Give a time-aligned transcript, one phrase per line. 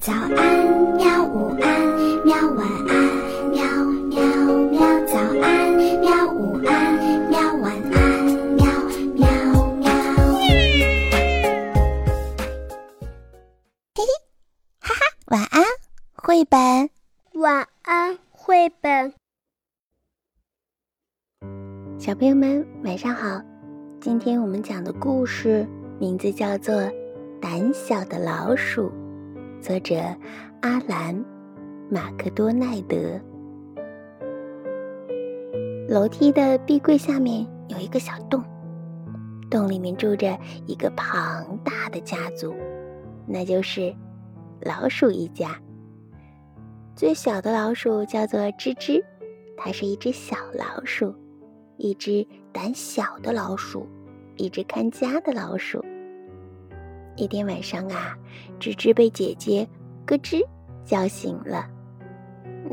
[0.00, 0.32] 早安，
[0.96, 1.22] 喵！
[1.26, 2.34] 午安，喵！
[2.54, 2.90] 晚安，
[3.50, 3.62] 喵
[4.08, 4.22] 喵
[4.70, 4.80] 喵！
[5.06, 6.32] 早安，喵！
[6.32, 7.38] 午安，喵！
[7.56, 8.24] 晚安，
[8.56, 8.64] 喵
[9.12, 9.28] 喵
[9.74, 9.92] 喵！
[13.94, 14.02] 嘿嘿，
[14.80, 15.62] 哈哈，晚安，
[16.14, 16.88] 绘本。
[17.34, 19.12] 晚安，绘本。
[21.98, 23.42] 小朋友们，晚上好！
[24.00, 26.74] 今天我们讲的故事名字叫做
[27.38, 28.90] 《胆小的老鼠》。
[29.60, 29.96] 作者
[30.62, 31.14] 阿兰·
[31.90, 33.20] 马克多奈德。
[35.86, 38.42] 楼梯的壁柜下面有一个小洞，
[39.50, 42.54] 洞里面住着一个庞大的家族，
[43.26, 43.94] 那就是
[44.62, 45.60] 老鼠一家。
[46.96, 49.04] 最小的老鼠叫做吱吱，
[49.58, 51.14] 它是一只小老鼠，
[51.76, 53.86] 一只胆小的老鼠，
[54.36, 55.84] 一只看家的老鼠。
[57.20, 58.16] 一天晚上啊，
[58.58, 59.68] 吱吱被姐姐
[60.06, 60.42] 咯吱
[60.86, 61.66] 叫醒了。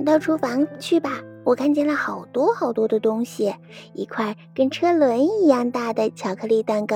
[0.06, 3.53] 到厨房去吧，我看见了好多好多的东西，
[3.94, 6.95] 一块跟车轮一样大的巧克力蛋糕。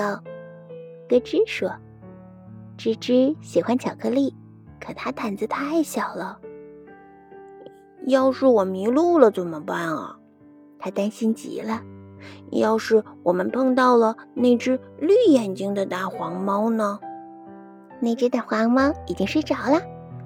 [1.10, 1.70] 咯吱说
[2.80, 4.34] ：“吱吱喜欢巧克力，
[4.80, 6.40] 可它胆子太小了。
[8.08, 10.18] 要是我迷路了怎么办啊？”
[10.80, 11.82] 他担心极了。
[12.52, 16.98] 要是我们碰到了那只绿眼睛的大黄猫呢？
[18.02, 19.80] 那只大黄猫已经睡着了，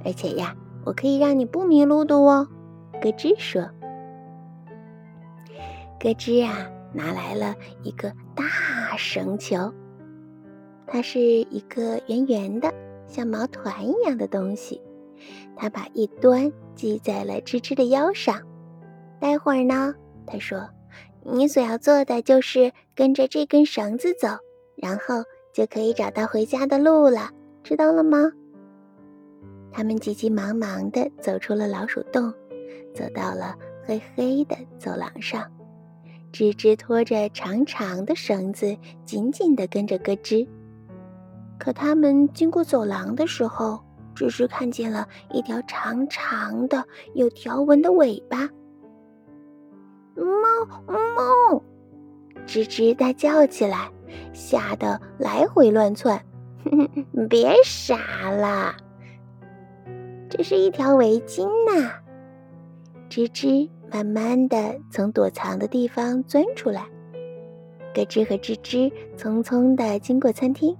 [0.05, 2.47] 而且呀，我可以让你不迷路的哦。
[3.01, 3.69] 咯吱说
[5.99, 7.53] ：“咯吱啊，拿来了
[7.83, 9.73] 一个大绳球，
[10.87, 12.73] 它是一个圆圆的、
[13.07, 14.81] 像毛团一样的东西。
[15.57, 18.41] 他把一端系在了吱吱的腰上。
[19.19, 19.93] 待会儿呢，
[20.25, 20.69] 他说，
[21.23, 24.27] 你所要做的就是跟着这根绳子走，
[24.77, 27.31] 然后就可以找到回家的路了。”
[27.65, 28.31] 知道了吗？
[29.71, 32.31] 他们急急忙忙地走出了老鼠洞，
[32.93, 35.43] 走到了黑黑的走廊上。
[36.31, 40.47] 吱吱拖着长长的绳子，紧紧地跟着咯吱。
[41.57, 43.83] 可他们经过走廊的时候，
[44.15, 48.47] 吱吱看见了一条长长的、有条纹的尾巴。
[50.13, 51.63] 猫猫！
[52.45, 53.89] 吱吱大叫起来，
[54.33, 56.23] 吓得来回乱窜。
[57.29, 58.75] 别傻了，
[60.29, 61.91] 这是一条围巾呐！
[63.09, 66.85] 吱吱慢慢的从躲藏的地方钻出来，
[67.93, 70.75] 咯吱和吱吱匆匆的经过餐厅，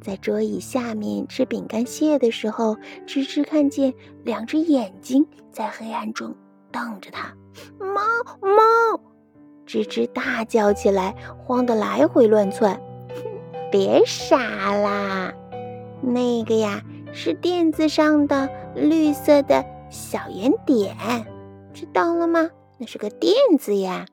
[0.00, 3.92] 在桌椅下面吃饼干屑的时候，吱吱看见
[4.24, 6.34] 两只眼睛在黑暗中
[6.72, 7.32] 瞪着它。
[7.78, 8.00] 猫
[8.40, 9.00] 猫！
[9.66, 12.80] 吱吱大叫起来，慌得来回乱窜。
[13.70, 15.34] 别傻啦，
[16.00, 16.82] 那个呀
[17.12, 20.96] 是垫子上的绿色的小圆点，
[21.72, 22.50] 知道了吗？
[22.78, 24.06] 那是个垫子呀。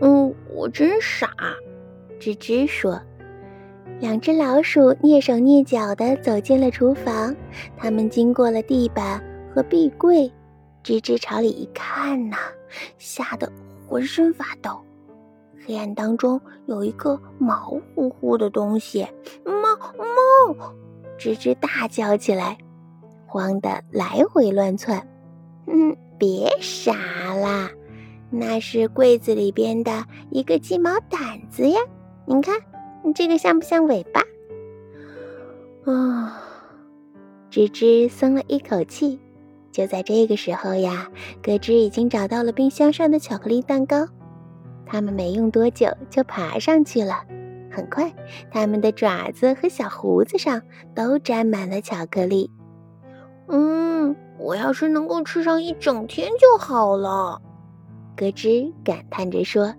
[0.00, 1.30] 嗯，我真傻。
[2.20, 3.00] 吱吱说。
[4.00, 7.34] 两只老鼠蹑手蹑脚地走进了厨房，
[7.76, 9.22] 他们经过了地板
[9.52, 10.30] 和壁柜。
[10.84, 12.36] 吱吱朝里一看呐，
[12.98, 13.50] 吓得
[13.88, 14.80] 浑身发抖。
[15.66, 19.06] 黑暗当中有一个毛乎乎的东西，
[19.44, 20.72] 猫猫！
[21.18, 22.56] 吱吱大叫起来，
[23.26, 25.06] 慌得来回乱窜。
[25.66, 26.94] 嗯，别傻
[27.34, 27.70] 啦，
[28.30, 31.80] 那是柜子里边的一个鸡毛掸子呀！
[32.24, 32.58] 你看，
[33.04, 34.22] 你这个像不像尾巴？
[35.92, 36.42] 啊！
[37.50, 39.18] 吱吱松了一口气。
[39.70, 41.08] 就在这个时候呀，
[41.42, 44.08] 咯吱已经找到了冰箱上的巧克力蛋糕。
[44.90, 47.22] 他们没用多久就爬上去了，
[47.70, 48.10] 很快，
[48.50, 50.62] 他们的爪子和小胡子上
[50.94, 52.50] 都沾满了巧克力。
[53.48, 57.42] 嗯，我要是能够吃上一整天就好了，
[58.16, 59.74] 咯吱感叹着说。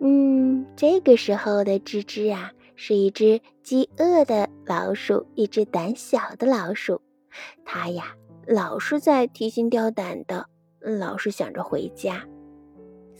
[0.00, 7.00] 嗯，这个时候的吱吱啊，是一只饥饿的老鼠，一只胆小的老鼠。
[7.64, 8.14] 它呀，
[8.46, 10.46] 老是在提心吊胆的，
[10.80, 12.24] 老是想着回家。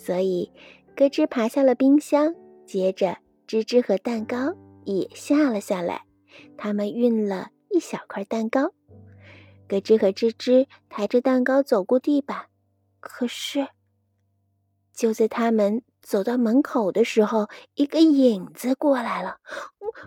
[0.05, 0.51] 所以，
[0.97, 2.35] 咯吱爬下了冰箱，
[2.67, 4.53] 接着吱吱和蛋糕
[4.85, 6.03] 也下了下来。
[6.57, 8.73] 他们运了一小块蛋糕，
[9.69, 12.47] 咯吱和吱吱抬着蛋糕走过地板。
[12.99, 13.69] 可是，
[14.93, 19.37] 就在他们走到门口的时候，一个影子过来了。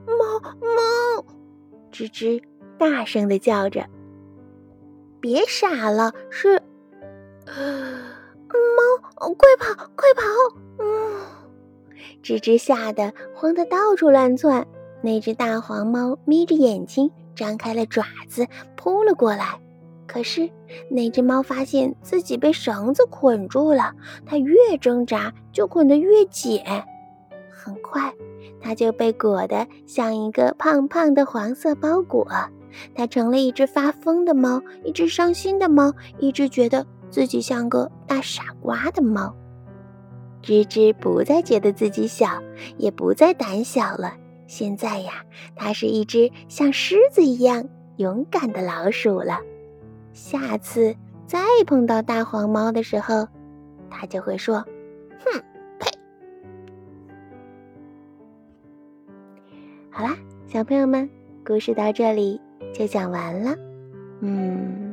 [0.06, 1.26] 猫猫！
[1.90, 2.44] 吱吱
[2.78, 3.88] 大声的叫着
[5.22, 6.62] ：“别傻了，是……”
[9.18, 10.24] 哦，快跑，快跑！
[10.80, 11.22] 嗯，
[12.22, 14.66] 吱吱吓得慌得到处乱窜。
[15.02, 19.60] 那只大黄猫眯着眼睛，张开了爪子，扑了过来。
[20.08, 20.50] 可是
[20.90, 23.94] 那只猫发现自己被绳子捆住了，
[24.26, 26.62] 它越挣扎就捆得越紧。
[27.52, 28.14] 很快，
[28.62, 32.28] 它就被裹得像一个胖胖的黄色包裹。
[32.94, 39.36] 它成了一只发疯的猫，一只伤心的猫，一只觉得自己像个大傻瓜的猫。
[40.42, 42.42] 吱吱不再觉得自己小，
[42.78, 44.14] 也不再胆小了。
[44.48, 45.26] 现在呀，
[45.56, 47.68] 它是一只像狮子一样
[47.98, 49.40] 勇敢的老鼠了。
[50.14, 53.28] 下次再碰到大黄猫的时候，
[53.90, 54.64] 它就会说
[55.26, 55.42] ：“哼，
[55.80, 55.90] 呸！”
[59.90, 60.16] 好啦，
[60.46, 61.10] 小朋友们，
[61.44, 62.40] 故事到这里
[62.72, 63.56] 就讲完了。
[64.20, 64.85] 嗯，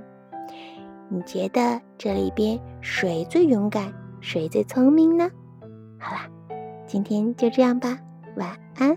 [1.13, 3.93] 你觉得这里边谁最勇敢，
[4.23, 5.31] 谁最聪明呢？
[6.01, 6.27] 好啦，
[6.87, 7.99] 今天就这样吧，
[8.37, 8.97] 晚安。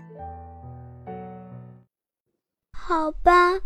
[2.72, 3.60] 好吧，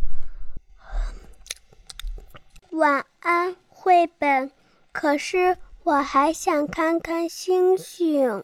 [2.73, 4.50] 晚安，绘本。
[4.91, 8.43] 可是我还想看看星星。